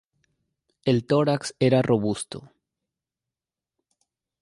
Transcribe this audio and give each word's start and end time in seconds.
El 0.83 1.05
tórax 1.05 1.53
era 1.59 1.83
robusto. 1.83 2.51